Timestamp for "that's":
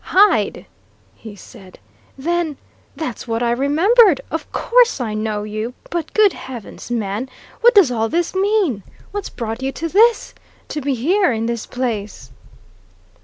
2.95-3.27